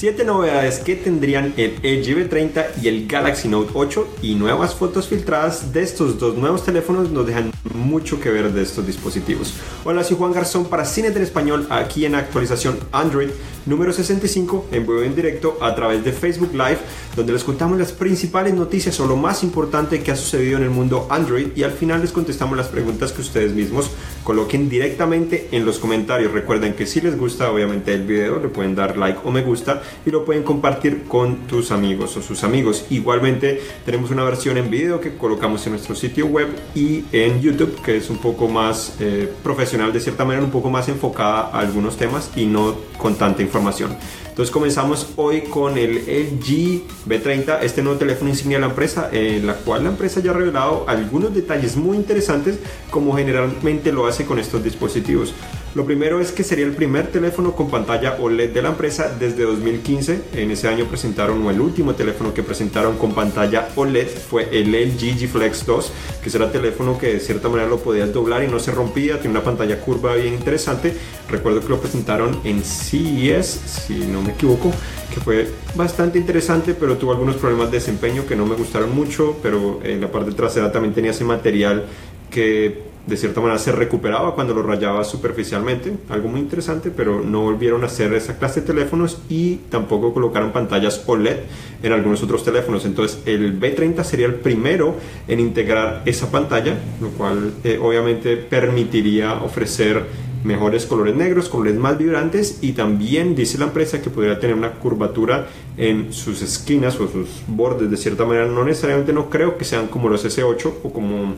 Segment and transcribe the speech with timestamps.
[0.00, 5.08] 7 novedades que tendrían el LG V30 y el Galaxy Note 8 y nuevas fotos
[5.08, 9.52] filtradas de estos dos nuevos teléfonos nos dejan mucho que ver de estos dispositivos.
[9.84, 13.28] Hola, soy Juan Garzón para Cine del Español aquí en actualización Android
[13.66, 16.78] número 65 en vivo en directo a través de Facebook Live
[17.14, 20.70] donde les contamos las principales noticias o lo más importante que ha sucedido en el
[20.70, 23.90] mundo Android y al final les contestamos las preguntas que ustedes mismos
[24.24, 26.32] coloquen directamente en los comentarios.
[26.32, 29.82] Recuerden que si les gusta obviamente el video le pueden dar like o me gusta
[30.04, 32.86] y lo pueden compartir con tus amigos o sus amigos.
[32.90, 37.80] Igualmente tenemos una versión en video que colocamos en nuestro sitio web y en YouTube
[37.82, 41.60] que es un poco más eh, profesional de cierta manera, un poco más enfocada a
[41.60, 43.96] algunos temas y no con tanta información.
[44.40, 49.46] Entonces comenzamos hoy con el LG B30, este nuevo teléfono insignia de la empresa, en
[49.46, 52.58] la cual la empresa ya ha revelado algunos detalles muy interesantes
[52.90, 55.34] como generalmente lo hace con estos dispositivos.
[55.74, 59.44] Lo primero es que sería el primer teléfono con pantalla OLED de la empresa desde
[59.44, 60.20] 2015.
[60.34, 64.72] En ese año presentaron, o el último teléfono que presentaron con pantalla OLED fue el
[64.72, 68.48] LG G Flex 2, que será teléfono que de cierta manera lo podías doblar y
[68.48, 70.92] no se rompía, tiene una pantalla curva bien interesante.
[71.28, 73.46] Recuerdo que lo presentaron en CES,
[73.86, 74.72] si no me equivoco,
[75.14, 79.36] que fue bastante interesante, pero tuvo algunos problemas de desempeño que no me gustaron mucho,
[79.40, 81.84] pero en la parte trasera también tenía ese material
[82.28, 87.42] que de cierta manera se recuperaba cuando lo rayaba superficialmente, algo muy interesante, pero no
[87.42, 91.38] volvieron a hacer esa clase de teléfonos y tampoco colocaron pantallas OLED
[91.82, 92.84] en algunos otros teléfonos.
[92.84, 94.94] Entonces el B30 sería el primero
[95.26, 100.06] en integrar esa pantalla, lo cual eh, obviamente permitiría ofrecer
[100.44, 104.72] mejores colores negros, colores más vibrantes y también dice la empresa que podría tener una
[104.72, 108.46] curvatura en sus esquinas o sus bordes de cierta manera.
[108.46, 111.34] No necesariamente no creo que sean como los S8 o como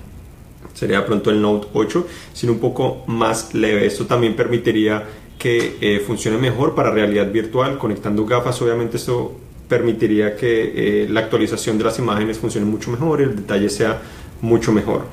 [0.74, 3.86] sería pronto el Note 8, sino un poco más leve.
[3.86, 5.04] Esto también permitiría
[5.38, 9.34] que eh, funcione mejor para realidad virtual, conectando gafas, obviamente esto
[9.68, 10.72] permitiría que
[11.04, 14.00] eh, la actualización de las imágenes funcione mucho mejor y el detalle sea
[14.40, 15.06] mucho mejor.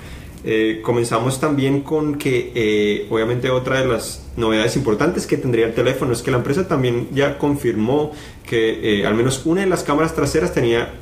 [0.43, 6.13] Eh, comenzamos también con que obviamente otra de las novedades importantes que tendría el teléfono.
[6.13, 8.11] Es que la empresa también ya confirmó
[8.49, 10.93] que eh, al menos una de las cámaras traseras tendría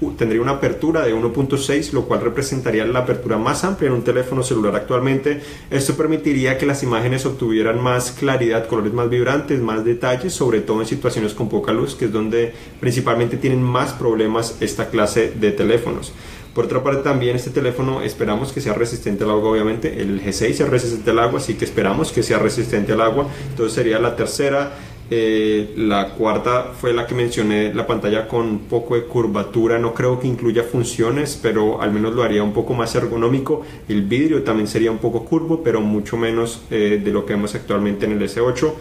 [0.41, 4.75] una apertura de 1.6 lo cual representaría la apertura más amplia en un teléfono celular
[4.75, 5.41] actualmente.
[5.71, 10.81] Esto permitiría que las imágenes obtuvieran más claridad colores más vibrantes más detalles sobre todo
[10.81, 15.51] en situaciones con poca luz que es donde principalmente tienen más problemas esta clase de
[15.51, 16.11] teléfonos
[16.57, 20.01] por otra parte, también este teléfono esperamos que sea resistente al agua, obviamente.
[20.01, 23.27] El G6 es resistente al agua, así que esperamos que sea resistente al agua.
[23.51, 24.73] Entonces sería la tercera.
[25.11, 29.77] Eh, la cuarta fue la que mencioné, la pantalla con poco de curvatura.
[29.77, 33.61] No creo que incluya funciones, pero al menos lo haría un poco más ergonómico.
[33.87, 37.53] El vidrio también sería un poco curvo, pero mucho menos eh, de lo que vemos
[37.53, 38.73] actualmente en el S8.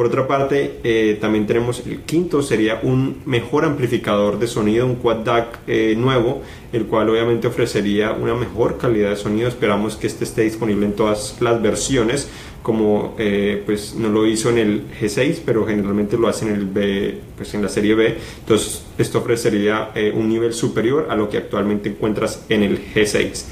[0.00, 4.94] Por otra parte, eh, también tenemos el quinto, sería un mejor amplificador de sonido, un
[4.94, 6.40] quad DAC eh, nuevo,
[6.72, 9.46] el cual obviamente ofrecería una mejor calidad de sonido.
[9.46, 12.30] Esperamos que este esté disponible en todas las versiones,
[12.62, 16.64] como eh, pues no lo hizo en el G6, pero generalmente lo hace en el
[16.64, 18.16] B, pues en la serie B.
[18.38, 23.44] Entonces, esto ofrecería un nivel superior a lo que actualmente encuentras en el G6.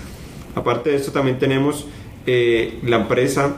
[0.55, 1.85] Aparte de esto, también tenemos
[2.25, 3.57] la empresa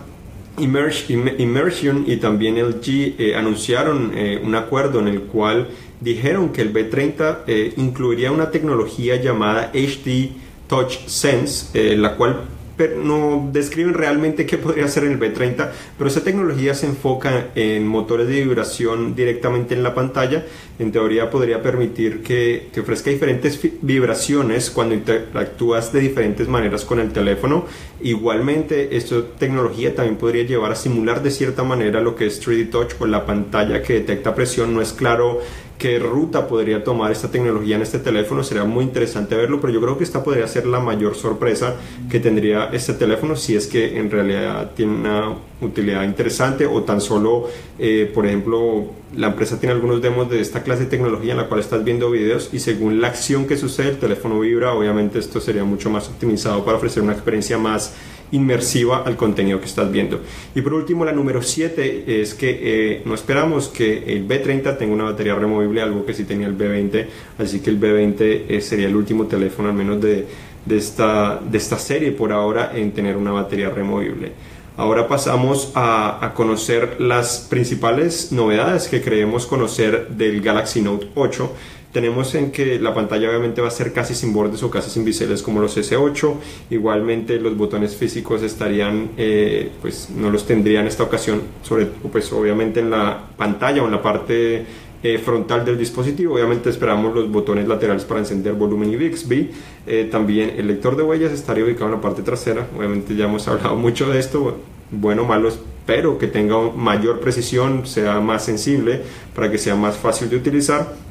[0.62, 5.68] Immersion y también LG eh, anunciaron eh, un acuerdo en el cual
[6.00, 10.30] dijeron que el B30 eh, incluiría una tecnología llamada HD
[10.68, 12.42] Touch Sense, la cual
[12.88, 18.28] no describen realmente qué podría en el B30, pero esa tecnología se enfoca en motores
[18.28, 20.44] de vibración directamente en la pantalla.
[20.78, 27.00] En teoría podría permitir que, que ofrezca diferentes vibraciones cuando interactúas de diferentes maneras con
[27.00, 27.66] el teléfono.
[28.02, 32.70] Igualmente, esta tecnología también podría llevar a simular de cierta manera lo que es 3D
[32.70, 34.74] Touch con la pantalla que detecta presión.
[34.74, 35.40] No es claro
[35.80, 38.44] qué ruta podría tomar esta tecnología en este teléfono.
[38.44, 41.74] Sería muy interesante verlo, pero yo creo que esta podría ser la mayor sorpresa
[42.10, 47.00] que tendría este teléfono si es que en realidad tiene una utilidad interesante o tan
[47.00, 47.48] solo,
[47.78, 51.48] eh, por ejemplo, la empresa tiene algunos demos de esta clase de tecnología en la
[51.48, 54.74] cual estás viendo videos y según la acción que sucede el teléfono vibra.
[54.74, 57.94] Obviamente esto sería mucho más optimizado para ofrecer una experiencia más
[58.32, 60.20] inmersiva al contenido que estás viendo.
[60.54, 64.94] Y por último, la número 7 es que eh, no esperamos que el B30 tenga
[64.94, 67.06] una batería removible, algo que sí tenía el B20,
[67.38, 70.26] así que el B20 eh, sería el último teléfono, al menos de,
[70.64, 74.32] de, esta, de esta serie por ahora, en tener una batería removible.
[74.76, 81.52] Ahora pasamos a, a, conocer las principales novedades que creemos conocer del Galaxy Note 8
[81.92, 85.04] tenemos en que la pantalla obviamente va a ser casi sin bordes o casi sin
[85.04, 86.34] biseles como los S8.
[86.70, 92.32] Igualmente los botones físicos estarían, eh, pues no los tendría en esta ocasión, sobre, pues
[92.32, 94.64] obviamente en la pantalla o en la parte
[95.02, 96.34] eh, frontal del dispositivo.
[96.34, 99.50] Obviamente esperamos los botones laterales para encender volumen y Bixby.
[99.86, 102.68] Eh, también el lector de huellas estaría ubicado en la parte trasera.
[102.76, 104.58] Obviamente ya hemos hablado mucho de esto.
[104.92, 109.02] Bueno o malo, espero que tenga mayor precisión, sea más sensible
[109.34, 111.09] para que sea más fácil de utilizar.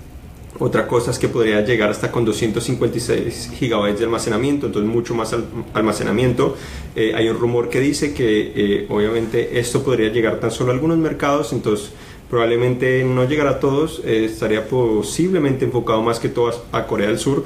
[0.60, 5.34] Otra cosa es que podría llegar hasta con 256 GB de almacenamiento, entonces mucho más
[5.74, 6.56] almacenamiento.
[6.96, 10.98] Eh, hay un rumor que dice que obviamente esto podría llegar tan solo a algunos
[10.98, 11.92] mercados, entonces
[12.30, 17.18] probablemente no llegará a todos, eh, estaría posiblemente enfocado más que todo a Corea del
[17.18, 17.44] Sur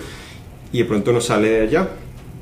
[0.71, 1.89] y de pronto nos sale de allá.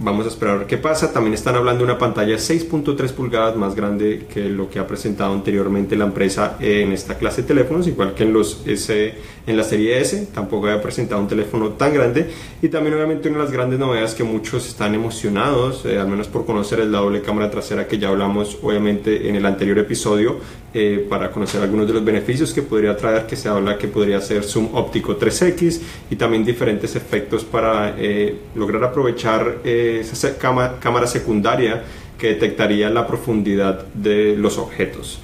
[0.03, 1.13] Vamos a esperar qué pasa.
[1.13, 5.31] También están hablando de una pantalla 6.3 pulgadas más grande que lo que ha presentado
[5.31, 9.13] anteriormente la empresa en esta clase de teléfonos, igual que en los S,
[9.45, 12.31] en la serie S, tampoco había presentado un teléfono tan grande.
[12.63, 16.27] Y también obviamente una de las grandes novedades que muchos están emocionados, eh, al menos
[16.27, 20.39] por conocer es la doble cámara trasera que ya hablamos obviamente en el anterior episodio,
[20.73, 24.21] eh, para conocer algunos de los beneficios que podría traer, que se habla que podría
[24.21, 31.07] ser zoom óptico 3X y también diferentes efectos para eh, lograr aprovechar eh, esa cámara
[31.07, 31.83] secundaria
[32.17, 35.19] que detectaría la profundidad de los objetos.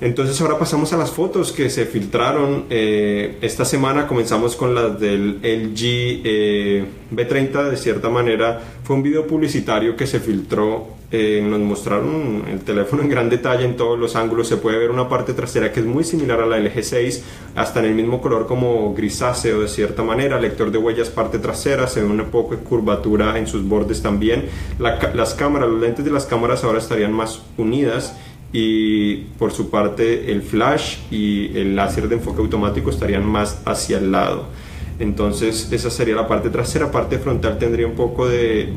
[0.00, 2.66] Entonces ahora pasamos a las fotos que se filtraron.
[2.68, 6.84] Eh, esta semana comenzamos con las del LG eh,
[7.14, 7.70] B30.
[7.70, 10.95] De cierta manera fue un video publicitario que se filtró.
[11.12, 14.48] Eh, nos mostraron el teléfono en gran detalle en todos los ángulos.
[14.48, 17.24] Se puede ver una parte trasera que es muy similar a la LG 6,
[17.54, 20.40] hasta en el mismo color como grisáceo de cierta manera.
[20.40, 24.46] Lector de huellas parte trasera, se ve una poco de curvatura en sus bordes también.
[24.78, 28.16] las cámaras, los lentes de las cámaras ahora estarían más unidas
[28.52, 33.98] y por su parte el flash y el láser de enfoque automático estarían más hacia
[33.98, 34.46] el lado.
[34.98, 38.70] Entonces esa sería la parte trasera, parte frontal tendría un poco de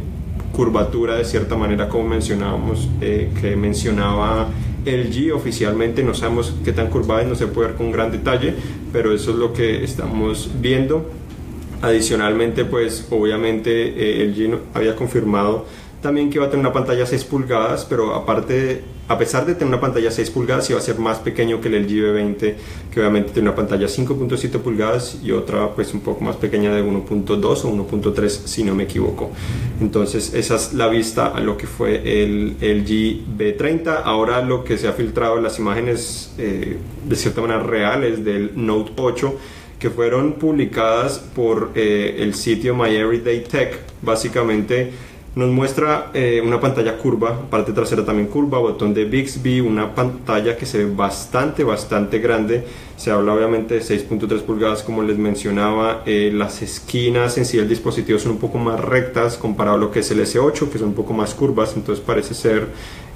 [0.59, 4.49] curvatura de cierta manera como mencionábamos, eh, que mencionaba
[4.83, 8.11] el G oficialmente, no sabemos qué tan curvada y no se puede ver con gran
[8.11, 8.55] detalle,
[8.91, 11.09] pero eso es lo que estamos viendo.
[11.81, 15.65] Adicionalmente, pues obviamente eh, el G había confirmado
[16.01, 19.73] también que va a tener una pantalla 6 pulgadas, pero aparte, a pesar de tener
[19.73, 22.55] una pantalla 6 pulgadas, iba a ser más pequeño que el LG V20,
[22.91, 26.83] que obviamente tiene una pantalla 5.7 pulgadas y otra pues un poco más pequeña de
[26.83, 29.31] 1.2 o 1.3 si no me equivoco.
[29.81, 34.01] Entonces esa es la vista a lo que fue el LG V30.
[34.03, 38.91] Ahora lo que se ha filtrado, las imágenes eh, de cierta manera reales del Note
[38.95, 39.37] 8
[39.79, 44.91] que fueron publicadas por eh, el sitio My Everyday Tech, básicamente
[45.35, 50.57] nos muestra eh, una pantalla curva, parte trasera también curva, botón de Bixby, una pantalla
[50.57, 52.63] que se ve bastante, bastante grande.
[52.99, 56.03] Se habla obviamente de 6.3 pulgadas como les mencionaba.
[56.05, 59.89] Eh, las esquinas en sí del dispositivo son un poco más rectas comparado a lo
[59.89, 61.77] que es el S8, que son un poco más curvas.
[61.77, 62.67] Entonces parece ser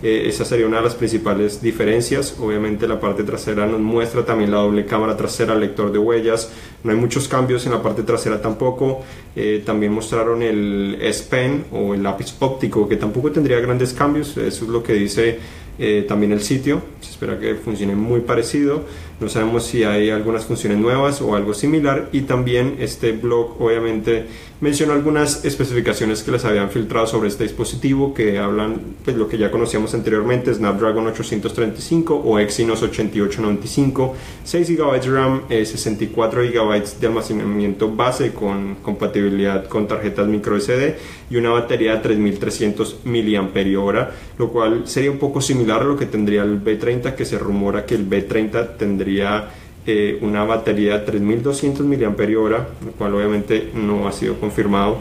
[0.01, 2.33] eh, esa sería una de las principales diferencias.
[2.39, 6.49] Obviamente la parte trasera nos muestra también la doble cámara trasera, lector de huellas.
[6.85, 9.01] No hay muchos cambios en la parte trasera tampoco.
[9.35, 14.37] Eh, también mostraron el S Pen o el lápiz óptico que tampoco tendría grandes cambios.
[14.37, 15.39] Eso es lo que dice
[15.79, 16.81] eh, también el sitio.
[17.01, 18.83] Se espera que funcione muy parecido.
[19.19, 22.09] No sabemos si hay algunas funciones nuevas o algo similar.
[22.11, 24.25] Y también este blog obviamente
[24.63, 29.37] mencionó algunas especificaciones que les habían filtrado sobre este dispositivo que hablan pues lo que
[29.37, 34.15] ya conocíamos anteriormente, Snapdragon 835 o Exynos 8895,
[34.45, 40.95] 6 GB de RAM, 64 GB de almacenamiento base con compatibilidad con tarjetas micro SD
[41.29, 46.05] y una batería de 3300 mAh, lo cual sería un poco similar a lo que
[46.05, 49.49] tendría el B30 que se rumora que el B30 tendría
[49.85, 54.97] eh, una batería de 3200 mAh, lo cual obviamente no ha sido confirmado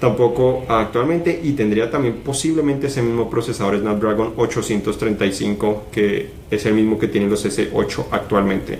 [0.00, 6.98] tampoco actualmente y tendría también posiblemente ese mismo procesador Snapdragon 835 que es el mismo
[6.98, 8.78] que tienen los S8 actualmente.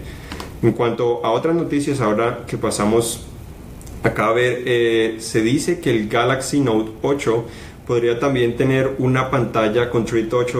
[0.62, 3.26] En cuanto a otras noticias, ahora que pasamos
[4.02, 7.44] acá a ver, eh, se dice que el Galaxy Note 8
[7.86, 10.54] podría también tener una pantalla con Tree Touch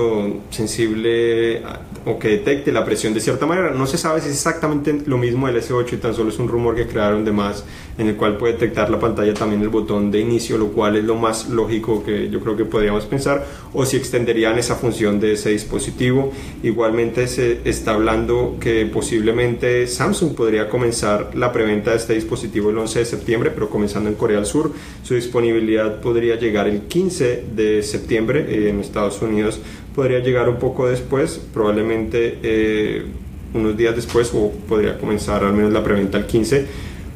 [0.50, 1.62] sensible
[2.06, 3.72] o que detecte la presión de cierta manera.
[3.72, 6.48] No se sabe si es exactamente lo mismo el S8 y tan solo es un
[6.48, 7.64] rumor que crearon de más
[7.98, 11.04] en el cual puede detectar la pantalla también el botón de inicio, lo cual es
[11.04, 15.32] lo más lógico que yo creo que podríamos pensar, o si extenderían esa función de
[15.32, 16.32] ese dispositivo.
[16.62, 22.78] Igualmente se está hablando que posiblemente Samsung podría comenzar la preventa de este dispositivo el
[22.78, 24.72] 11 de septiembre, pero comenzando en Corea del Sur.
[25.02, 29.60] Su disponibilidad podría llegar el 15 de septiembre eh, en Estados Unidos
[29.96, 33.06] podría llegar un poco después, probablemente eh,
[33.54, 36.66] unos días después o podría comenzar al menos la preventa el 15.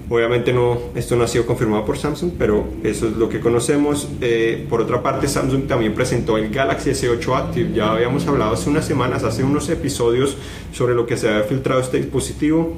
[0.09, 4.09] Obviamente no, esto no ha sido confirmado por Samsung, pero eso es lo que conocemos.
[4.21, 7.73] Eh, por otra parte, Samsung también presentó el Galaxy S8 Active.
[7.73, 10.37] Ya habíamos hablado hace unas semanas, hace unos episodios
[10.73, 12.77] sobre lo que se había filtrado este dispositivo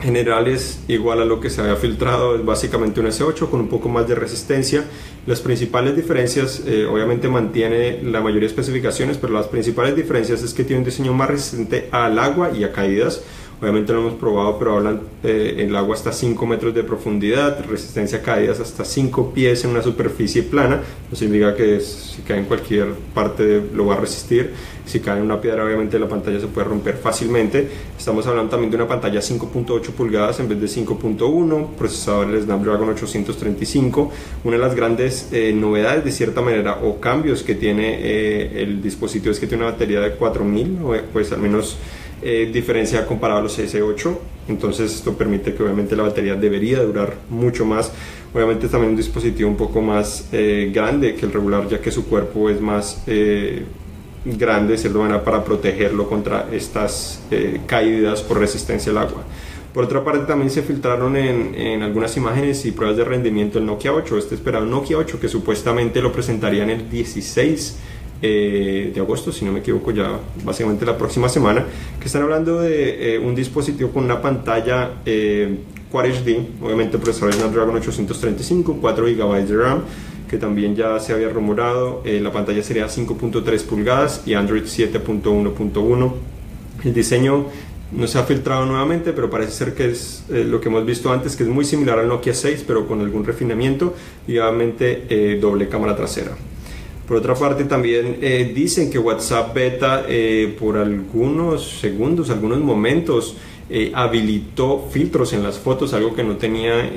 [0.00, 3.68] general es igual a lo que se había filtrado, es básicamente un S8 con un
[3.68, 4.84] poco más de resistencia.
[5.26, 10.54] Las principales diferencias, eh, obviamente mantiene la mayoría de especificaciones, pero las principales diferencias es
[10.54, 13.22] que tiene un diseño más resistente al agua y a caídas.
[13.60, 18.18] Obviamente lo hemos probado, pero hablan eh, el agua hasta 5 metros de profundidad, resistencia
[18.18, 20.80] a caídas hasta 5 pies en una superficie plana.
[21.10, 24.52] No significa que si cae en cualquier parte lo va a resistir.
[24.86, 27.68] Si cae en una piedra, obviamente la pantalla se puede romper fácilmente.
[27.98, 32.90] Estamos hablando también de una pantalla 5.8 pulgadas en vez de 5.1, procesador del Snapdragon
[32.90, 34.12] 835.
[34.44, 38.80] Una de las grandes eh, novedades, de cierta manera, o cambios que tiene eh, el
[38.80, 40.78] dispositivo es que tiene una batería de 4000,
[41.12, 41.76] pues al menos
[42.22, 47.14] eh, diferencia comparado a los S8 entonces esto permite que obviamente la batería debería durar
[47.28, 47.92] mucho más.
[48.34, 51.90] Obviamente es también un dispositivo un poco más eh, grande que el regular ya que
[51.90, 53.64] su cuerpo es más eh,
[54.24, 59.22] grande de cierta manera para protegerlo contra estas eh, caídas por resistencia al agua.
[59.72, 63.66] Por otra parte también se filtraron en, en, algunas imágenes y pruebas de rendimiento el
[63.66, 67.76] Nokia 8 este esperado Nokia 8 que supuestamente lo presentarían el 16
[68.20, 71.64] eh, de agosto, si no me equivoco, ya básicamente la próxima semana,
[72.08, 75.58] están hablando de eh, un dispositivo con una pantalla eh,
[75.90, 79.82] Quad HD, obviamente procesador Snapdragon 835, 4 GB de RAM,
[80.28, 86.12] que también ya se había rumorado, eh, la pantalla sería 5.3 pulgadas y Android 7.1.1.
[86.84, 87.46] El diseño
[87.92, 91.36] no se ha filtrado nuevamente, pero parece ser que es lo que hemos visto antes,
[91.36, 93.94] que es muy similar al Nokia 6, pero con algún refinamiento
[94.26, 96.32] y obviamente doble cámara trasera.
[97.08, 103.34] Por otra parte, también eh, dicen que WhatsApp Beta eh, por algunos segundos, algunos momentos,
[103.70, 106.90] eh, habilitó filtros en las fotos, algo que no tenía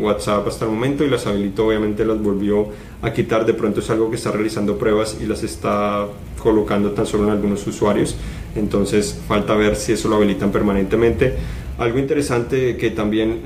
[0.00, 2.70] WhatsApp hasta el momento y las habilitó, obviamente las volvió
[3.02, 3.46] a quitar.
[3.46, 6.08] De pronto es algo que está realizando pruebas y las está
[6.42, 8.16] colocando tan solo en algunos usuarios.
[8.56, 11.34] Entonces falta ver si eso lo habilitan permanentemente.
[11.78, 13.42] Algo interesante que también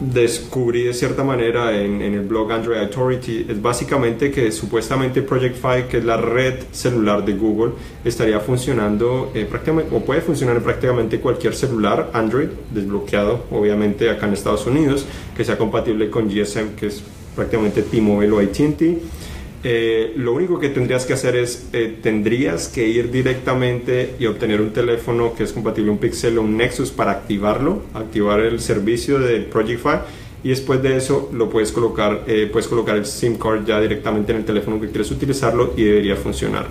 [0.00, 5.88] descubrí de cierta manera en, el blog Android Authority es básicamente que supuestamente Project Fi,
[5.88, 7.72] que es la red celular de Google,
[8.04, 14.26] estaría funcionando eh, prácticamente o puede funcionar en prácticamente cualquier celular Android desbloqueado, obviamente acá
[14.26, 17.02] en Estados Unidos, que sea compatible con GSM, que es
[17.34, 18.98] prácticamente T-Mobile o AT&T
[19.64, 24.60] eh, lo único que tendrías que hacer es, eh, tendrías que ir directamente y obtener
[24.60, 29.18] un teléfono que es compatible un Pixel o un Nexus para activarlo, activar el servicio
[29.18, 29.98] de Project Fi
[30.44, 34.32] y después de eso lo puedes colocar, eh, puedes colocar el SIM card ya directamente
[34.32, 36.68] en el teléfono que quieres utilizarlo y debería funcionar.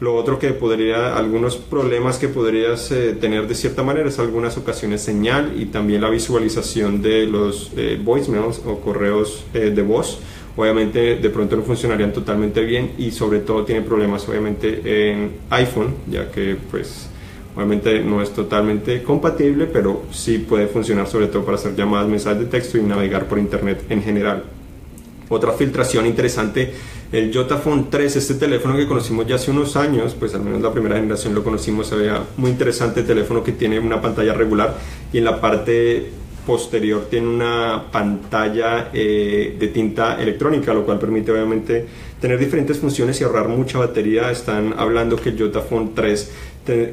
[0.00, 5.00] Lo otro que podría, algunos problemas que podrías tener de cierta manera es algunas ocasiones
[5.00, 7.70] señal y también la visualización de los
[8.02, 10.18] voicemails o correos de voz
[10.56, 15.94] obviamente de pronto no funcionarían totalmente bien y sobre todo tiene problemas obviamente en iPhone,
[16.08, 17.08] ya que pues
[17.56, 22.40] obviamente no es totalmente compatible, pero sí puede funcionar sobre todo para hacer llamadas, mensajes
[22.40, 24.44] de texto y navegar por internet en general.
[25.28, 26.72] Otra filtración interesante,
[27.10, 30.72] el Jotaphone 3, este teléfono que conocimos ya hace unos años, pues al menos la
[30.72, 34.76] primera generación lo conocimos, se veía muy interesante teléfono que tiene una pantalla regular
[35.12, 36.10] y en la parte
[36.46, 41.86] posterior tiene una pantalla eh, de tinta electrónica, lo cual permite obviamente
[42.20, 44.30] tener diferentes funciones y ahorrar mucha batería.
[44.30, 46.32] Están hablando que el Jotaphone 3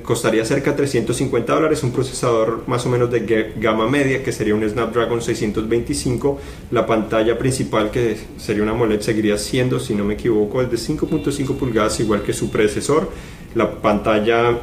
[0.03, 4.53] costaría cerca de 350 dólares, un procesador más o menos de gama media que sería
[4.53, 6.39] un Snapdragon 625.
[6.72, 10.77] La pantalla principal que sería una AMOLED seguiría siendo, si no me equivoco, es de
[10.77, 13.10] 5.5 pulgadas igual que su predecesor.
[13.55, 14.60] La pantalla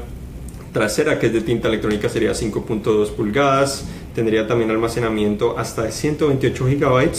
[0.72, 3.84] trasera que es de tinta electrónica sería 5.2 pulgadas
[4.18, 7.10] tendría también almacenamiento hasta de 128 GB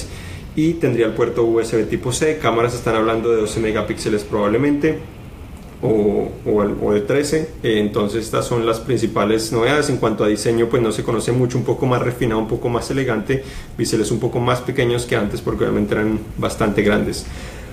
[0.57, 4.99] y tendría el puerto USB tipo C, cámaras están hablando de 12 megapíxeles probablemente
[5.81, 9.89] o, o, de 13, entonces estas son las principales novedades.
[9.89, 12.67] En cuanto a diseño pues no se conoce mucho, un poco más refinado, un poco
[12.67, 13.45] más elegante,
[13.77, 17.25] biseles un poco más pequeños que antes porque obviamente eran bastante grandes.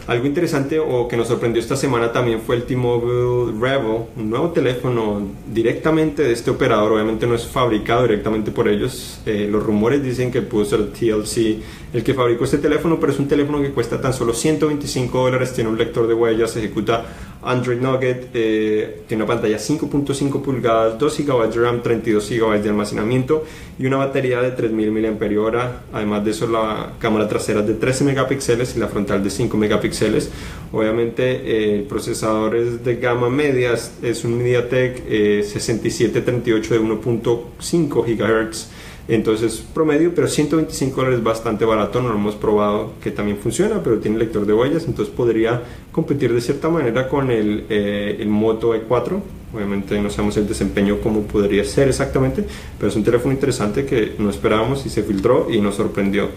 [0.06, 4.50] Algo interesante o que nos sorprendió esta semana también fue el T-Mobile Rebel, un nuevo
[4.50, 5.20] teléfono
[5.52, 10.30] directamente de este operador, obviamente no es fabricado directamente por ellos, eh, los rumores dicen
[10.30, 11.60] que pudo ser TLC
[11.92, 15.52] el que fabricó este teléfono, pero es un teléfono que cuesta tan solo 125 dólares,
[15.54, 17.06] tiene un lector de huellas, ejecuta
[17.42, 22.68] Android Nugget, eh, tiene una pantalla 5.5 pulgadas, 2 GB de RAM, 32 GB de
[22.68, 23.44] almacenamiento
[23.78, 25.82] y una batería de 3000 mAh.
[25.92, 29.56] Además de eso, la cámara trasera es de 13 megapíxeles y la frontal de 5
[29.56, 30.30] megapíxeles.
[30.72, 38.04] Obviamente, eh, el procesador es de gama media, es un MediaTek eh, 6738 de 1.5
[38.04, 38.75] GHz
[39.08, 43.80] entonces promedio, pero 125 dólares es bastante barato, no lo hemos probado que también funciona,
[43.82, 48.74] pero tiene lector de huellas, entonces podría competir de cierta manera con el, eh, Moto
[48.74, 49.20] E4
[49.54, 52.44] Obviamente no sabemos el desempeño como podría ser exactamente,
[52.78, 56.28] pero es un teléfono interesante que no esperábamos y se filtró y nos sorprendió.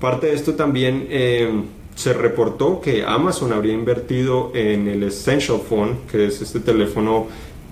[0.00, 1.48] Parte de esto también eh,
[1.94, 7.28] se reportó que Amazon habría invertido en el Essential Phone, que es este teléfono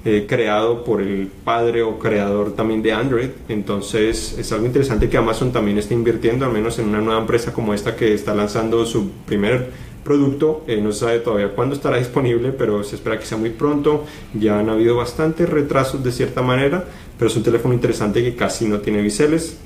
[0.08, 3.28] eh, creado por el padre o creador también de Android.
[3.48, 7.52] Entonces es algo interesante que Amazon también esté invirtiendo, al menos en una nueva empresa
[7.52, 9.68] como esta que está lanzando su primer
[10.04, 10.62] producto.
[10.68, 14.04] Eh, no se sabe todavía cuándo estará disponible, pero se espera que sea muy pronto.
[14.32, 16.84] Ya han habido bastantes retrasos de cierta manera,
[17.18, 19.58] pero es un teléfono interesante que casi no tiene biseles.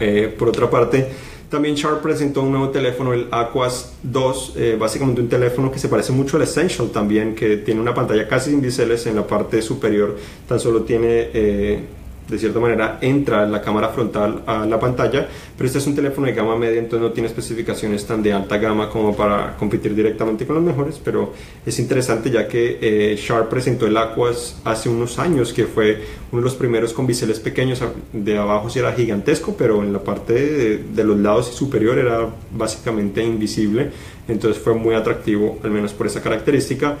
[0.00, 1.12] Eh, por otra parte,
[1.48, 5.88] también Sharp presentó un nuevo teléfono, el Aquas 2, eh, básicamente un teléfono que se
[5.88, 9.62] parece mucho al Essential también, que tiene una pantalla casi sin biseles en la parte
[9.62, 11.84] superior, tan solo tiene eh,
[12.28, 16.26] de cierta manera entra la cámara frontal a la pantalla, pero este es un teléfono
[16.26, 20.46] de gama media, entonces no tiene especificaciones tan de alta gama como para competir directamente
[20.46, 21.32] con los mejores, pero
[21.64, 26.42] es interesante ya que eh, Sharp presentó el Aquas hace unos años, que fue uno
[26.42, 27.82] de los primeros con biseles pequeños,
[28.12, 31.98] de abajo sí era gigantesco, pero en la parte de, de los lados y superior
[31.98, 33.90] era básicamente invisible,
[34.28, 36.98] entonces fue muy atractivo, al menos por esa característica.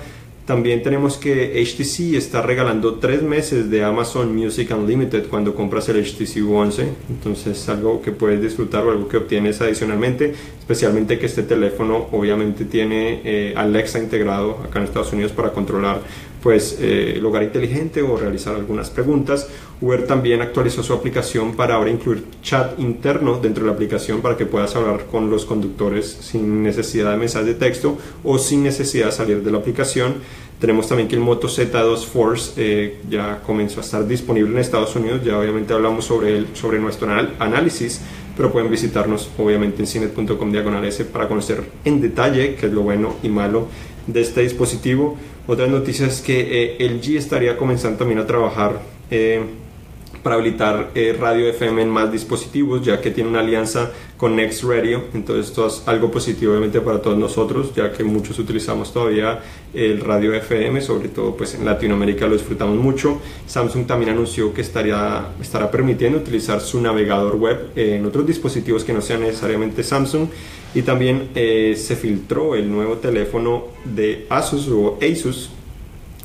[0.48, 6.02] También tenemos que HTC está regalando tres meses de Amazon Music Unlimited cuando compras el
[6.02, 6.88] HTC 11.
[7.10, 10.32] Entonces algo que puedes disfrutar o algo que obtienes adicionalmente.
[10.58, 16.00] Especialmente que este teléfono obviamente tiene eh, Alexa integrado acá en Estados Unidos para controlar
[16.42, 19.48] pues eh, hogar inteligente o realizar algunas preguntas.
[19.80, 24.36] Uber también actualizó su aplicación para ahora incluir chat interno dentro de la aplicación para
[24.36, 29.06] que puedas hablar con los conductores sin necesidad de mensajes de texto o sin necesidad
[29.06, 30.16] de salir de la aplicación.
[30.60, 34.96] Tenemos también que el Moto Z2 Force eh, ya comenzó a estar disponible en Estados
[34.96, 35.20] Unidos.
[35.24, 38.00] Ya obviamente hablamos sobre, él, sobre nuestro análisis,
[38.36, 42.82] pero pueden visitarnos obviamente en cinet.com diagonal S para conocer en detalle qué es lo
[42.82, 43.68] bueno y malo
[44.08, 45.16] de este dispositivo.
[45.48, 49.40] Otras noticias es que eh, LG estaría comenzando también a trabajar eh,
[50.22, 54.62] para habilitar eh, radio FM en más dispositivos, ya que tiene una alianza con Next
[54.64, 55.04] Radio.
[55.14, 59.40] Entonces, esto es algo positivo, obviamente, para todos nosotros, ya que muchos utilizamos todavía
[59.72, 63.18] el radio FM, sobre todo pues en Latinoamérica lo disfrutamos mucho.
[63.46, 68.92] Samsung también anunció que estaría, estará permitiendo utilizar su navegador web en otros dispositivos que
[68.92, 70.28] no sean necesariamente Samsung.
[70.74, 75.50] Y también eh, se filtró el nuevo teléfono de Asus o Asus,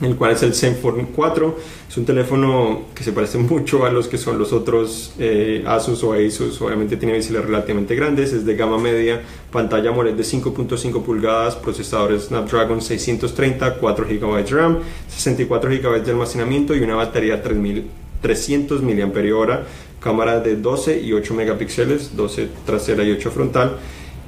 [0.01, 1.58] el cual es el Zenfone 4.
[1.89, 6.03] Es un teléfono que se parece mucho a los que son los otros eh, Asus
[6.03, 6.62] o Asus.
[6.62, 12.19] Obviamente tiene biseles relativamente grandes, es de gama media, pantalla AMOLED de 5.5 pulgadas, procesador
[12.19, 19.60] Snapdragon 630, 4 GB de RAM, 64 GB de almacenamiento y una batería 3300 mAh,
[20.01, 23.77] cámara de 12 y 8 megapíxeles, 12 trasera y 8 frontal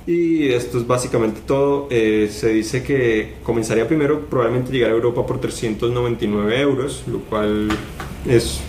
[0.08, 1.88] y esto es básicamente todo.
[1.89, 7.70] Eh, se dice que comenzaría primero probablemente llegar a Europa por 399 euros, lo cual
[8.28, 8.60] es,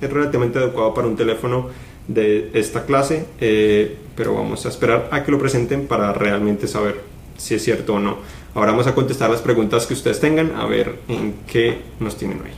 [0.00, 1.68] es relativamente adecuado para un teléfono
[2.06, 7.00] de esta clase, eh, pero vamos a esperar a que lo presenten para realmente saber
[7.36, 8.18] si es cierto o no.
[8.54, 12.40] Ahora vamos a contestar las preguntas que ustedes tengan, a ver en qué nos tienen
[12.40, 12.50] hoy.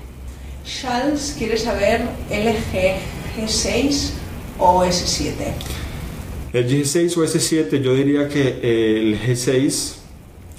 [0.65, 2.97] Charles quiere saber LG
[3.37, 4.11] G6
[4.59, 5.33] o S7.
[6.53, 9.95] El G6 o S7, yo diría que el G6,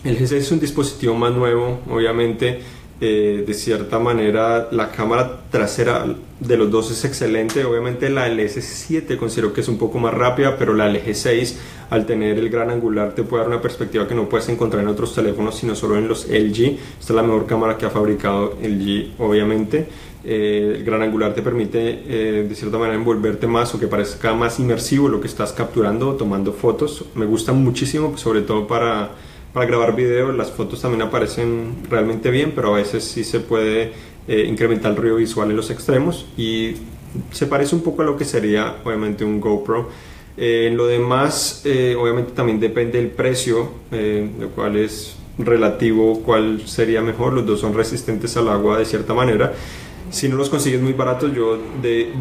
[0.06, 2.60] el G6 es un dispositivo más nuevo, obviamente.
[3.04, 6.06] Eh, de cierta manera la cámara trasera
[6.40, 10.56] de los dos es excelente obviamente la LS7 considero que es un poco más rápida
[10.56, 11.56] pero la LG6
[11.90, 14.90] al tener el gran angular te puede dar una perspectiva que no puedes encontrar en
[14.90, 18.56] otros teléfonos sino solo en los LG esta es la mejor cámara que ha fabricado
[18.62, 19.88] LG obviamente
[20.24, 24.36] eh, el gran angular te permite eh, de cierta manera envolverte más o que parezca
[24.36, 27.06] más inmersivo lo que estás capturando tomando fotos.
[27.16, 29.12] Me gusta muchísimo, sobre todo para,
[29.52, 30.32] para grabar video.
[30.32, 33.94] Las fotos también aparecen realmente bien, pero a veces sí se puede
[34.28, 36.76] eh, incrementar el ruido visual en los extremos y
[37.32, 39.90] se parece un poco a lo que sería obviamente un GoPro.
[40.38, 41.64] en lo demás,
[42.00, 47.34] obviamente también depende del precio, lo cual es relativo cuál sería mejor.
[47.34, 49.54] Los dos son resistentes al agua de cierta manera
[50.12, 51.58] si no los consigues muy baratos, yo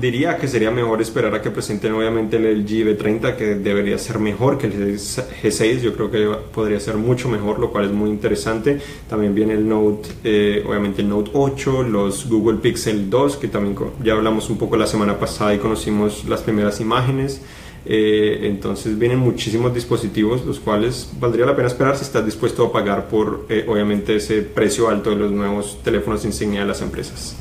[0.01, 4.21] diría que sería mejor esperar a que presenten obviamente el LG V30, que debería ser
[4.21, 5.81] mejor que el G6.
[5.81, 8.81] Yo creo que podría ser mucho mejor, lo cual es muy interesante.
[9.09, 13.77] También viene el Note, eh, obviamente el Note 8, los Google Pixel 2, que también
[14.03, 17.43] ya hablamos un poco la semana pasada y conocimos las primeras imágenes.
[17.87, 22.73] Eh, entonces vienen muchísimos dispositivos, los cuales valdría la pena esperar si estás dispuesto a
[22.73, 27.37] pagar por, eh, obviamente, ese precio alto de los nuevos teléfonos insignia de las empresas.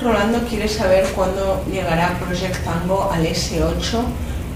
[0.00, 4.02] Rolando quiere saber cuándo llegará Project Tango al S8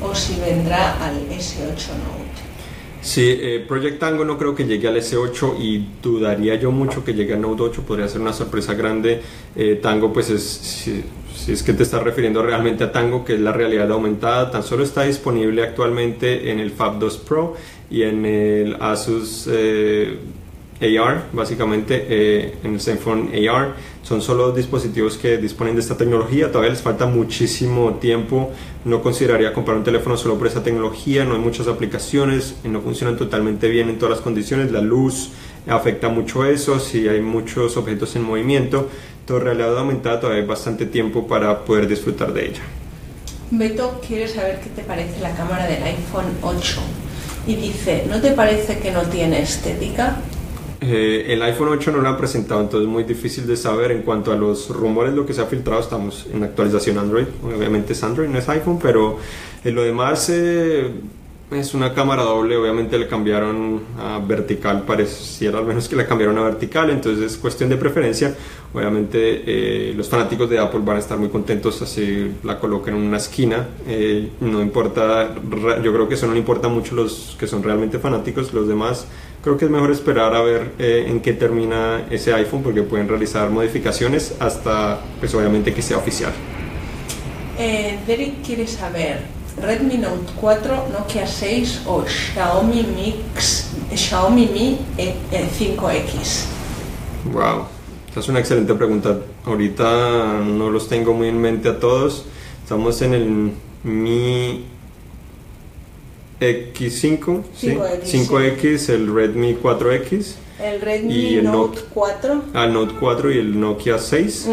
[0.02, 2.28] o si vendrá al S8 Note.
[3.00, 7.14] Sí, eh, Project Tango no creo que llegue al S8 y dudaría yo mucho que
[7.14, 9.22] llegue al Note 8, podría ser una sorpresa grande.
[9.54, 11.04] Eh, Tango pues es, si,
[11.46, 14.82] es que te estás refiriendo realmente a Tango, que es la realidad aumentada, tan solo
[14.82, 17.54] está disponible actualmente en el Fab 2 Pro
[17.88, 20.18] y en el Asus eh,
[20.80, 23.74] AR, básicamente eh, en el Zenfone AR.
[24.02, 28.50] Son solo dispositivos que disponen de esta tecnología, todavía les falta muchísimo tiempo.
[28.84, 33.16] No consideraría comprar un teléfono solo por esa tecnología, no hay muchas aplicaciones, no funcionan
[33.16, 35.30] totalmente bien en todas las condiciones, la luz
[35.66, 38.88] afecta mucho eso, si hay muchos objetos en movimiento,
[39.26, 42.62] todo realidad aumentada todavía hay bastante tiempo para poder disfrutar de ella.
[43.50, 46.80] Beto quiere saber qué te parece la cámara del iPhone 8
[47.46, 50.16] y dice, ¿no te parece que no tiene estética?
[50.80, 53.90] Eh, el iPhone 8 no lo han presentado, entonces es muy difícil de saber.
[53.90, 57.94] En cuanto a los rumores, lo que se ha filtrado, estamos en actualización Android, obviamente
[57.94, 59.18] es Android, no es iPhone, pero
[59.64, 60.88] en lo demás eh,
[61.50, 66.38] es una cámara doble, obviamente le cambiaron a vertical, pareciera al menos que la cambiaron
[66.38, 68.36] a vertical, entonces es cuestión de preferencia,
[68.72, 73.02] obviamente eh, los fanáticos de Apple van a estar muy contentos así la coloquen en
[73.02, 73.66] una esquina,
[74.40, 75.34] no importa,
[75.82, 79.06] yo creo que eso no le importa mucho los que son realmente fanáticos, los demás
[79.42, 83.08] creo que es mejor esperar a ver eh, en qué termina ese iPhone porque pueden
[83.08, 86.32] realizar modificaciones hasta, pues obviamente que sea oficial.
[87.58, 89.20] Eh, Derek quiere saber,
[89.60, 96.44] Redmi Note 4, Nokia 6 o Xiaomi Mix, Xiaomi Mi 5X.
[97.32, 97.66] Wow,
[98.08, 99.18] esta es una excelente pregunta.
[99.44, 102.24] Ahorita no los tengo muy en mente a todos.
[102.62, 104.64] Estamos en el Mi
[106.40, 110.34] X5, 5X, 5X el Redmi 4X.
[110.62, 112.32] El Redmi Note, 4.
[112.32, 114.48] El ah, Note 4 y el Nokia 6.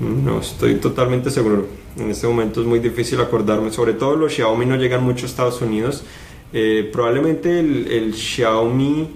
[0.00, 1.66] No estoy totalmente seguro.
[1.98, 3.72] En este momento es muy difícil acordarme.
[3.72, 6.04] Sobre todo los Xiaomi no llegan mucho a Estados Unidos.
[6.52, 9.08] Eh, probablemente el, el Xiaomi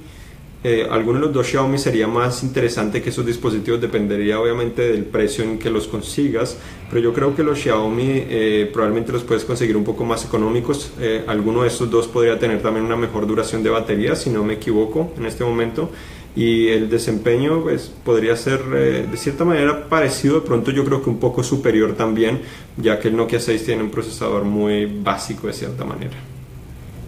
[0.63, 5.05] eh, alguno de los dos Xiaomi sería más interesante que esos dispositivos, dependería obviamente del
[5.05, 6.59] precio en que los consigas,
[6.91, 10.93] pero yo creo que los Xiaomi eh, probablemente los puedes conseguir un poco más económicos.
[11.01, 14.45] Eh, alguno de estos dos podría tener también una mejor duración de batería, si no
[14.45, 15.89] me equivoco en este momento.
[16.37, 21.11] Y el desempeño pues, podría ser de cierta manera parecido, de pronto yo creo que
[21.11, 22.43] un poco superior también,
[22.77, 26.30] ya que el Nokia 6 tiene un procesador muy básico de cierta manera.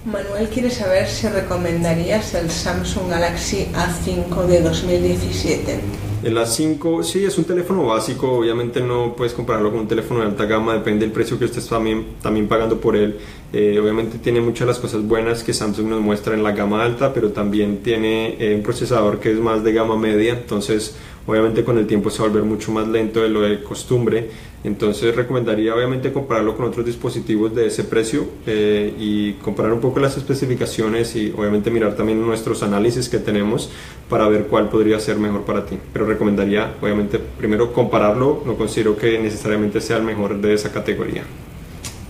[0.04, 5.80] Manuel quiere saber si recomendarías el Samsung Galaxy A5 de 2017.
[6.24, 10.26] El A5, sí, es un teléfono básico, obviamente no puedes compararlo con un teléfono de
[10.26, 13.18] alta gama, depende del precio que estés también, también pagando por él.
[13.52, 16.82] Eh, obviamente tiene muchas de las cosas buenas que Samsung nos muestra en la gama
[16.82, 21.64] alta, pero también tiene eh, un procesador que es más de gama media, entonces obviamente
[21.64, 24.28] con el tiempo se va a volver mucho más lento de lo de costumbre.
[24.64, 29.98] Entonces recomendaría obviamente compararlo con otros dispositivos de ese precio eh, y comparar un poco
[29.98, 33.70] las especificaciones y obviamente mirar también nuestros análisis que tenemos
[34.08, 35.78] para ver cuál podría ser mejor para ti.
[35.92, 41.24] Pero recomendaría obviamente primero compararlo, no considero que necesariamente sea el mejor de esa categoría.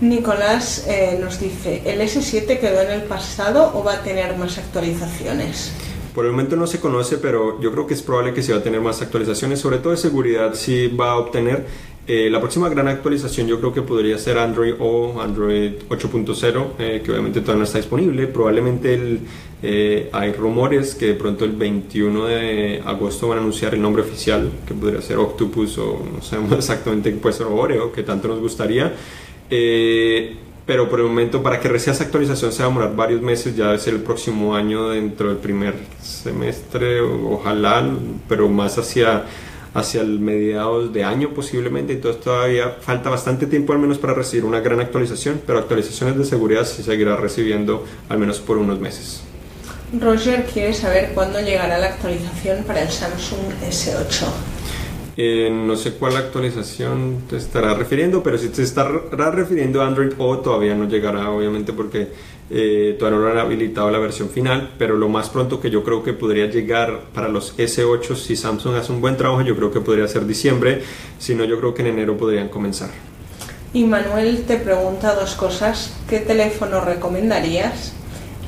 [0.01, 4.57] Nicolás eh, nos dice, ¿el S7 quedó en el pasado o va a tener más
[4.57, 5.71] actualizaciones?
[6.13, 8.59] Por el momento no se conoce, pero yo creo que es probable que se va
[8.59, 11.65] a tener más actualizaciones, sobre todo de seguridad, si va a obtener.
[12.05, 17.01] Eh, la próxima gran actualización yo creo que podría ser Android o Android 8.0, eh,
[17.03, 18.27] que obviamente todavía no está disponible.
[18.27, 19.21] Probablemente el,
[19.63, 24.03] eh, hay rumores que de pronto el 21 de agosto van a anunciar el nombre
[24.03, 28.27] oficial, que podría ser Octopus o no sabemos exactamente qué puede ser Oreo, que tanto
[28.27, 28.93] nos gustaría
[30.65, 33.55] pero por el momento para que reciba esa actualización se va a demorar varios meses,
[33.55, 37.85] ya debe ser el próximo año dentro del primer semestre, ojalá,
[38.29, 39.25] pero más hacia,
[39.73, 44.45] hacia el mediados de año posiblemente, entonces todavía falta bastante tiempo al menos para recibir
[44.45, 49.21] una gran actualización, pero actualizaciones de seguridad se seguirá recibiendo al menos por unos meses.
[49.99, 54.52] Roger quiere saber cuándo llegará la actualización para el Samsung S8.
[55.15, 60.13] Eh, no sé cuál actualización te estará refiriendo, pero si te estará refiriendo a Android
[60.17, 62.07] O, todavía no llegará, obviamente, porque
[62.49, 64.71] eh, todavía no han habilitado la versión final.
[64.79, 68.75] Pero lo más pronto que yo creo que podría llegar para los S8, si Samsung
[68.75, 70.81] hace un buen trabajo, yo creo que podría ser diciembre.
[71.19, 72.89] Si no, yo creo que en enero podrían comenzar.
[73.71, 77.93] Y Manuel te pregunta dos cosas: ¿qué teléfono recomendarías?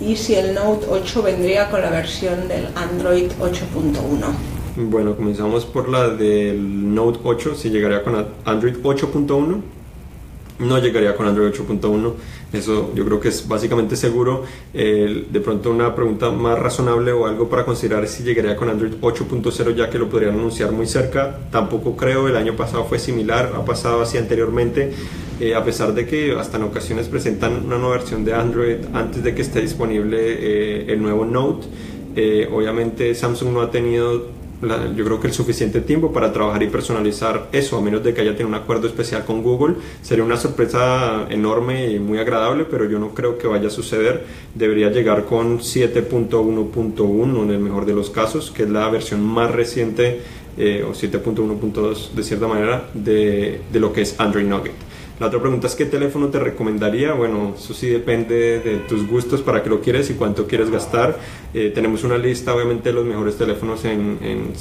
[0.02, 4.55] Y si el Note 8 vendría con la versión del Android 8.1.
[4.78, 9.62] Bueno, comenzamos por la del Note 8, si llegaría con Android 8.1.
[10.60, 12.14] No llegaría con Android 8.1,
[12.52, 14.44] eso yo creo que es básicamente seguro.
[14.74, 19.76] de pronto una pregunta más razonable o algo para considerar si llegaría con Android 8.0
[19.76, 21.40] ya que lo podrían anunciar muy cerca.
[21.52, 24.92] Tampoco creo, el año pasado fue similar, ha pasado así anteriormente.
[25.56, 29.34] a pesar de que hasta en ocasiones presentan una nueva versión de Android antes de
[29.34, 31.66] que esté disponible el nuevo Note.
[32.52, 37.50] obviamente Samsung no ha tenido yo creo que el suficiente tiempo para trabajar y personalizar
[37.52, 39.76] eso, a menos de que haya tenido un acuerdo especial con Google.
[40.02, 44.26] Sería una sorpresa enorme y muy agradable, pero yo no creo que vaya a suceder.
[44.54, 49.52] Debería llegar con 7.1.1 en el mejor de los casos, que es la versión más
[49.52, 50.22] reciente,
[50.58, 54.95] eh, o 7.1.2 de cierta manera, de, de lo que es Android Nugget.
[55.18, 57.14] La otra pregunta es qué teléfono te recomendaría.
[57.14, 61.18] Bueno, eso sí depende de tus gustos, para qué lo quieres y cuánto quieres gastar.
[61.54, 64.52] Eh, tenemos una lista, obviamente, de los mejores teléfonos en, en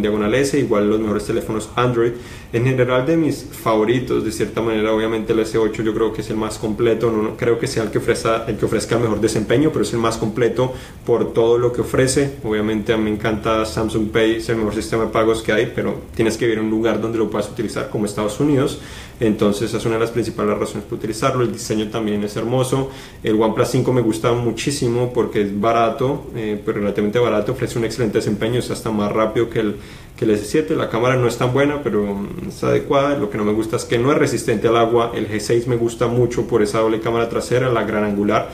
[0.00, 2.12] diagonal S, igual los mejores teléfonos Android.
[2.54, 6.30] En general, de mis favoritos, de cierta manera, obviamente el S8 yo creo que es
[6.30, 7.10] el más completo.
[7.10, 9.92] No, creo que sea el que, ofrezca, el que ofrezca el mejor desempeño, pero es
[9.92, 10.72] el más completo
[11.04, 12.36] por todo lo que ofrece.
[12.42, 15.72] Obviamente, a mí me encanta Samsung Pay, es el mejor sistema de pagos que hay,
[15.74, 18.80] pero tienes que vivir en un lugar donde lo puedas utilizar, como Estados Unidos.
[19.20, 21.42] Entonces, esa es una de las principales razones para utilizarlo.
[21.42, 22.90] El diseño también es hermoso.
[23.24, 27.84] El OnePlus 5 me gusta muchísimo porque es barato eh, pero relativamente barato, ofrece un
[27.84, 29.76] excelente desempeño, es hasta más rápido que el,
[30.16, 30.76] que el S7.
[30.76, 33.18] La cámara no es tan buena, pero mm, está adecuada.
[33.18, 35.10] Lo que no me gusta es que no es resistente al agua.
[35.12, 38.50] El G6 me gusta mucho por esa doble cámara trasera, la gran angular.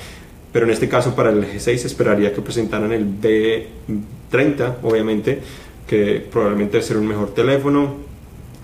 [0.53, 5.41] Pero en este caso, para el G6 esperaría que presentaran el B30, obviamente,
[5.87, 8.10] que probablemente debe ser un mejor teléfono.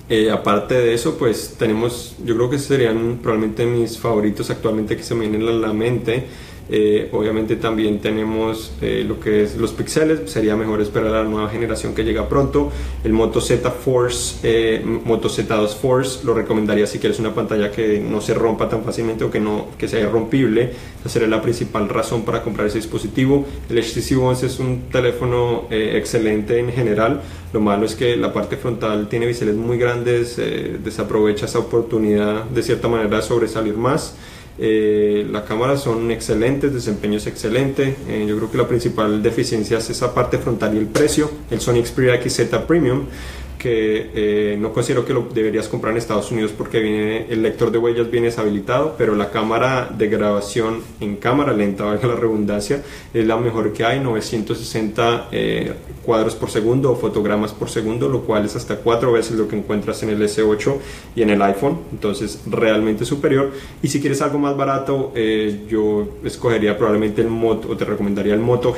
[0.08, 5.02] Eh, aparte de eso, pues tenemos, yo creo que serían probablemente mis favoritos actualmente que
[5.02, 6.26] se me vienen a la mente.
[6.68, 11.28] Eh, obviamente también tenemos eh, lo que es los pixeles, sería mejor esperar a la
[11.28, 12.72] nueva generación que llega pronto.
[13.04, 18.00] El Moto Z Force, eh, Moto Z2 Force, lo recomendaría si quieres una pantalla que
[18.00, 20.72] no se rompa tan fácilmente o que, no, que sea irrompible.
[21.00, 23.46] Esa sería la principal razón para comprar ese dispositivo.
[23.70, 27.22] El HTC One es un teléfono excelente en general.
[27.52, 32.62] Lo malo es que la parte frontal tiene biseles muy grandes, desaprovecha esa oportunidad de
[32.62, 34.16] cierta manera de sobresalir más.
[34.58, 37.96] Eh, la cámara son excelentes, desempeño es excelente.
[38.08, 41.30] Eh, yo creo que la principal deficiencia es esa parte frontal y el precio.
[41.50, 43.06] El Sony Xperia XZ Premium
[43.58, 47.70] que eh, no considero que lo deberías comprar en Estados Unidos porque viene, el lector
[47.70, 52.82] de huellas viene deshabilitado, pero la cámara de grabación en cámara lenta, valga la redundancia,
[53.12, 55.72] es la mejor que hay, 960 eh,
[56.04, 59.56] cuadros por segundo o fotogramas por segundo, lo cual es hasta cuatro veces lo que
[59.56, 60.76] encuentras en el S8
[61.14, 63.50] y en el iPhone, entonces realmente superior.
[63.82, 68.34] Y si quieres algo más barato, eh, yo escogería probablemente el Moto, o te recomendaría
[68.34, 68.74] el Moto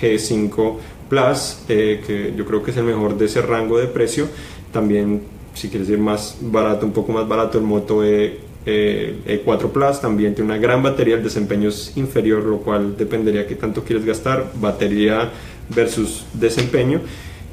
[0.00, 0.76] G5
[1.12, 4.28] Plus, eh, que yo creo que es el mejor de ese rango de precio.
[4.72, 5.20] También,
[5.52, 10.00] si quieres ir más barato, un poco más barato, el Moto E, eh, E4 Plus
[10.00, 14.06] también tiene una gran batería, el desempeño es inferior, lo cual dependería qué tanto quieres
[14.06, 15.28] gastar, batería
[15.68, 17.02] versus desempeño.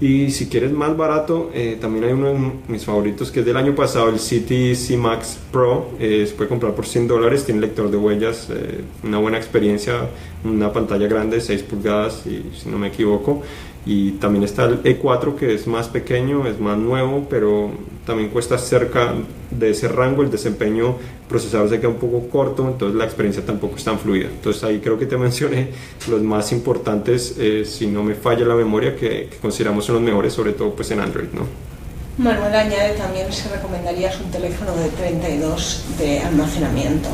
[0.02, 3.58] Y si quieres más barato, eh, también hay uno de mis favoritos que es del
[3.58, 5.90] año pasado, el City C Max Pro.
[6.00, 10.08] Eh, se puede comprar por 100 dólares, tiene lector de huellas, eh, una buena experiencia,
[10.46, 13.42] una pantalla grande, 6 pulgadas, y, si no me equivoco.
[13.86, 17.72] Y también está el E4 que es más pequeño, es más nuevo, pero
[18.10, 19.14] también cuesta cerca
[19.52, 20.24] de ese rango.
[20.24, 24.28] El desempeño procesador se queda un poco corto, entonces la experiencia tampoco es tan fluida.
[24.28, 25.70] Entonces ahí creo que te mencioné
[26.10, 30.34] los más importantes, eh, si no me falla la memoria, que, consideramos son los mejores,
[30.34, 31.28] sobre todo pues en Android.
[31.34, 31.44] ¿no?
[32.18, 37.10] Manuel añade también si recomendarías un teléfono de 32 de almacenamiento.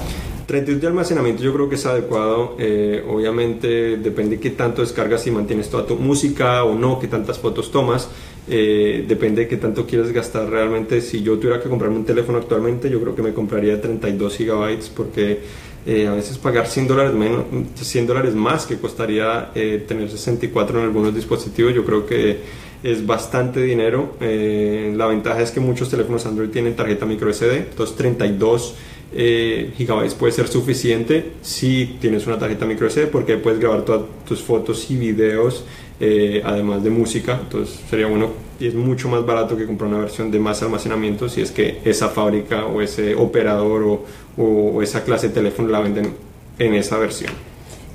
[0.46, 2.56] 32 de almacenamiento yo creo que es adecuado.
[2.60, 7.08] Eh, obviamente depende de qué tanto descargas y mantienes toda tu música o no, qué
[7.08, 8.10] tantas fotos tomas.
[8.48, 11.02] Eh, depende de qué tanto quieres gastar realmente.
[11.02, 14.90] Si yo tuviera que comprarme un teléfono actualmente, yo creo que me compraría 32 gigabytes
[14.90, 15.40] porque
[15.88, 20.86] eh, a veces pagar 100 dólares, menos, 100 dólares más que costaría tener 64 en
[20.86, 24.16] algunos dispositivos, yo creo que es bastante dinero.
[24.20, 28.76] la ventaja es que muchos teléfonos Android tienen tarjeta micro SD, entonces 32
[29.18, 34.02] eh, gigabytes puede ser suficiente si tienes una tarjeta micro SD porque puedes grabar todas
[34.28, 35.64] tus fotos y videos
[36.02, 37.40] eh, además de música.
[37.42, 41.30] Entonces sería bueno y es mucho más barato que comprar una versión de más almacenamiento
[41.30, 44.02] si es que esa fábrica o ese operador
[44.38, 46.14] o, esa clase de teléfono la venden
[46.60, 47.32] en esa versión.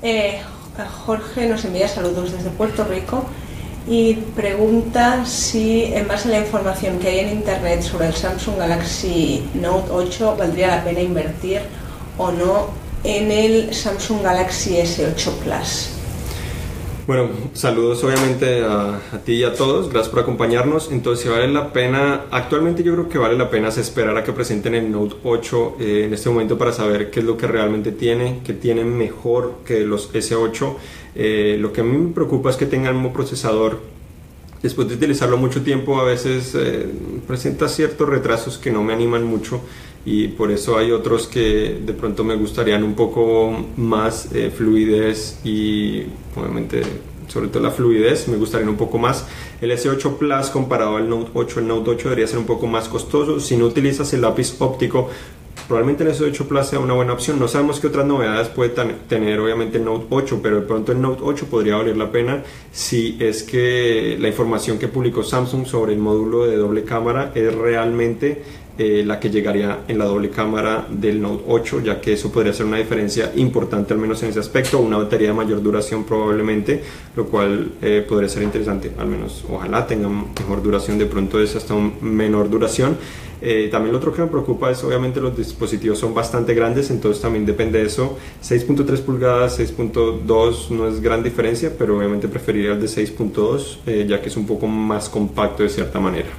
[0.01, 0.39] Eh,
[1.05, 3.25] Jorge nos envía saludos desde Puerto Rico
[3.87, 8.57] y pregunta si en base a la información que hay en internet sobre el Samsung
[8.57, 11.61] Galaxy Note 8 valdría la pena invertir
[12.17, 12.67] o no
[13.03, 16.00] en el Samsung Galaxy S8 Plus.
[17.11, 20.93] Bueno, saludos obviamente a, ti y a todos, gracias por acompañarnos.
[20.93, 24.75] Entonces, vale la pena, actualmente yo creo que vale la pena esperar a que presenten
[24.75, 28.39] el Note 8 eh, en este momento para saber qué es lo que realmente tiene,
[28.45, 30.75] qué tiene mejor que los S8.
[31.15, 33.79] Eh, lo que a mí me preocupa es que tengan un procesador
[34.61, 36.87] después de utilizarlo mucho tiempo a veces eh,
[37.27, 39.61] presenta ciertos retrasos que no me animan mucho
[40.05, 45.39] y por eso hay otros que de pronto me gustarían un poco más eh, fluidez
[45.43, 46.81] y obviamente
[47.27, 49.25] sobre todo la fluidez me gustaría un poco más.
[49.61, 52.89] El S8 Plus comparado al Note 8 el Note 8 debería ser un poco más
[52.89, 53.39] costoso.
[53.39, 55.09] Si no utilizas el lápiz óptico
[55.71, 57.39] probablemente el S8 Plus sea una buena opción.
[57.39, 58.71] No sabemos qué otras novedades puede
[59.07, 62.43] tener obviamente el Note 8, pero de pronto el Note 8 podría valer la pena
[62.73, 67.55] si es que la información que publicó Samsung sobre el módulo de doble cámara es
[67.55, 68.43] realmente
[68.77, 72.51] eh, la que llegaría en la doble cámara del Note 8, ya que eso podría
[72.51, 76.83] ser una diferencia importante al menos en ese aspecto, una batería de mayor duración probablemente,
[77.15, 81.55] lo cual eh, podría ser interesante, al menos ojalá tenga mejor duración, de pronto es
[81.55, 82.97] hasta un menor duración.
[83.41, 87.21] Eh, también lo otro que me preocupa es obviamente los dispositivos son bastante grandes, entonces
[87.21, 88.17] también depende de eso.
[88.43, 94.21] 6.3 pulgadas, 6.2 no es gran diferencia, pero obviamente preferiría el de 6.2 eh, ya
[94.21, 96.29] que es un poco más compacto de cierta manera.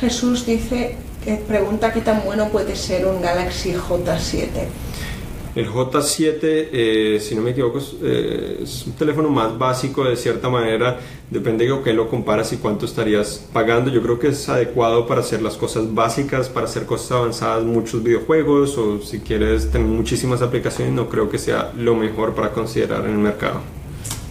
[0.00, 4.48] Jesús dice, que pregunta qué tan bueno puede ser un Galaxy J7.
[5.54, 10.48] El J7, eh, si no me equivoco, eh, es, un teléfono más básico de cierta
[10.48, 11.00] manera.
[11.28, 13.90] Depende de qué lo comparas y cuánto estarías pagando.
[13.90, 18.02] Yo creo que es adecuado para hacer las cosas básicas, para hacer cosas avanzadas, muchos
[18.02, 23.04] videojuegos o si quieres tener muchísimas aplicaciones, no creo que sea lo mejor para considerar
[23.04, 23.79] en el mercado.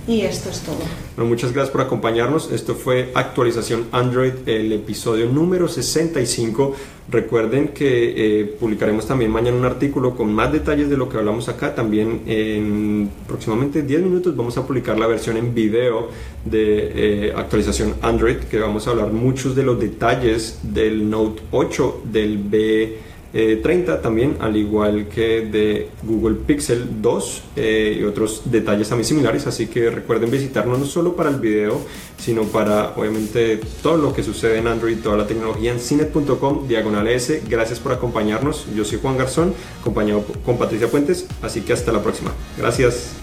[0.10, 1.24] Y esto es todo.
[1.24, 2.52] Muchas gracias por acompañarnos.
[2.52, 6.76] Esto fue actualización Android, el episodio número 65.
[7.12, 11.48] Recuerden que eh, publicaremos también mañana un artículo con más detalles de lo que hablamos
[11.48, 11.76] acá.
[11.76, 16.10] También en próximamente 10 minutos vamos a publicar la versión en video
[16.44, 22.02] de eh, actualización Android, que vamos a hablar muchos de los detalles del Note 8,
[22.12, 28.44] del B 30 eh, también, al igual que de Google Pixel 2 eh, y otros
[28.46, 29.46] detalles también similares.
[29.46, 31.80] Así que recuerden visitarnos no solo para el video,
[32.18, 37.08] sino para obviamente todo lo que sucede en Android, toda la tecnología en cinet.com, diagonal
[37.08, 37.44] S.
[37.48, 38.66] Gracias por acompañarnos.
[38.76, 41.28] Yo soy Juan Garzón, acompañado con Patricia Puentes.
[41.42, 42.32] Así que hasta la próxima.
[42.58, 43.20] Gracias.